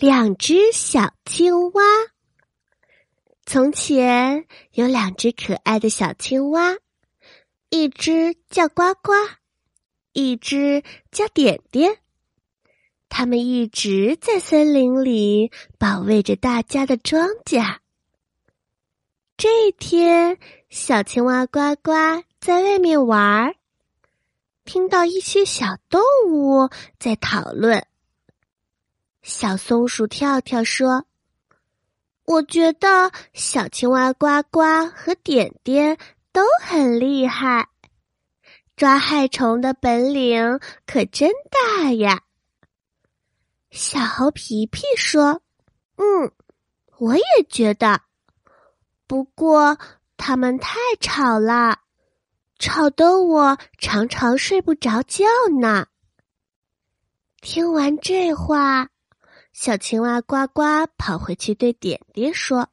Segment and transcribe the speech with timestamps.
[0.00, 1.82] 两只小青蛙。
[3.44, 6.76] 从前有两只可爱的小青蛙，
[7.68, 9.12] 一只叫呱呱，
[10.12, 11.98] 一只叫点点。
[13.08, 17.78] 它们一直在森林里保卫着大家的庄稼。
[19.36, 20.38] 这一天，
[20.70, 21.90] 小青蛙呱呱
[22.38, 23.56] 在外面玩儿，
[24.64, 26.70] 听到一些小动物
[27.00, 27.84] 在讨论。
[29.22, 31.04] 小松鼠跳跳说
[32.24, 34.60] ：“我觉得小青蛙呱呱
[34.94, 35.98] 和点点
[36.32, 37.68] 都很厉害，
[38.76, 42.22] 抓害虫的本领可真大呀。”
[43.70, 45.42] 小猴皮皮说
[45.96, 46.32] ：“嗯，
[46.96, 48.00] 我也觉得，
[49.06, 49.78] 不过
[50.16, 51.80] 他们太吵了，
[52.58, 55.26] 吵得我常常睡不着觉
[55.60, 55.86] 呢。”
[57.42, 58.88] 听完这话。
[59.52, 60.62] 小青蛙呱呱
[60.96, 62.68] 跑回去对点点说：“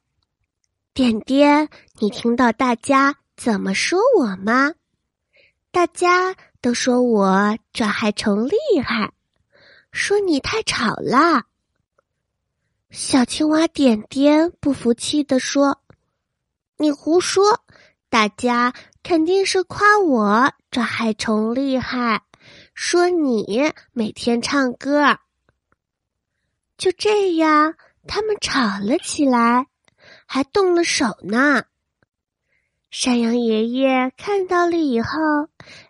[0.94, 1.68] 点点，
[1.98, 4.72] 你听到大家怎么说我吗？
[5.72, 9.12] 大家都说我抓害虫厉害，
[9.90, 11.46] 说你太吵了。”
[12.90, 15.82] 小青蛙点点不服气地说
[16.78, 17.60] ：“你胡说！
[18.08, 22.22] 大家肯定是夸我抓害虫厉害，
[22.74, 25.18] 说你每天唱歌。”
[26.76, 27.74] 就这样，
[28.06, 29.66] 他们吵了起来，
[30.26, 31.64] 还动了手呢。
[32.90, 35.08] 山羊爷爷看到了以后，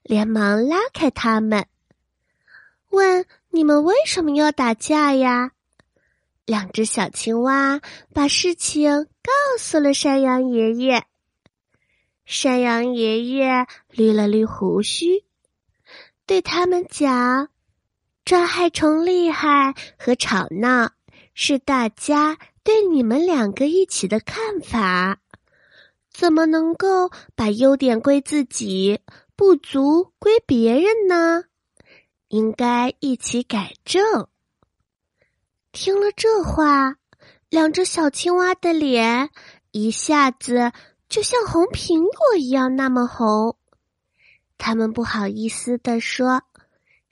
[0.03, 1.67] 连忙拉开他们，
[2.91, 5.53] 问：“你们为什么要打架呀？”
[6.47, 7.81] 两只小青蛙
[8.15, 8.91] 把事情
[9.23, 11.05] 告诉了山羊爷爷。
[12.25, 15.25] 山羊爷爷捋了捋胡须，
[16.27, 17.49] 对他们讲。
[18.27, 20.91] 抓害虫厉害和吵闹
[21.33, 25.21] 是大家对你们两个一起的看法，
[26.13, 28.99] 怎么能够把优点归自己，
[29.37, 31.45] 不足归别人呢？
[32.27, 34.27] 应该一起改正。
[35.71, 36.97] 听了这话，
[37.49, 39.31] 两只小青蛙的脸
[39.71, 40.73] 一下子
[41.09, 43.57] 就像红苹果一样那么红，
[44.59, 46.43] 他们不好意思地说。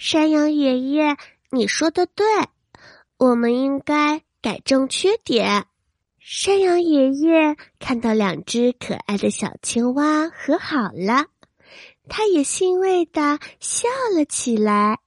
[0.07, 1.17] 山羊爷爷，
[1.51, 2.27] 你说的对，
[3.17, 5.65] 我们应该改正缺点。
[6.19, 11.29] 山羊爷爷看到两只可爱的小青蛙和好了，
[12.07, 14.99] 他也欣慰的笑了起来。